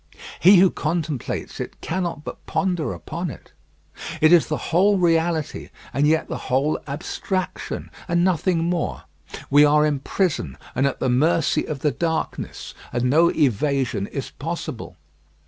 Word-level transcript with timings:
He 0.39 0.55
who 0.55 0.71
contemplates 0.71 1.59
it 1.59 1.79
cannot 1.79 2.23
but 2.23 2.43
ponder 2.47 2.91
upon 2.91 3.29
it. 3.29 3.51
It 4.19 4.33
is 4.33 4.47
the 4.47 4.57
whole 4.73 4.97
reality 4.97 5.69
and 5.93 6.07
yet 6.07 6.27
the 6.27 6.37
whole 6.49 6.79
abstraction. 6.87 7.91
And 8.07 8.23
nothing 8.23 8.63
more. 8.63 9.03
We 9.51 9.63
are 9.63 9.85
in 9.85 9.99
prison 9.99 10.57
and 10.73 10.87
at 10.87 10.99
the 11.01 11.09
mercy 11.09 11.67
of 11.67 11.81
the 11.81 11.91
darkness, 11.91 12.73
and 12.91 13.11
no 13.11 13.29
evasion 13.29 14.07
is 14.07 14.31
possible. 14.31 14.97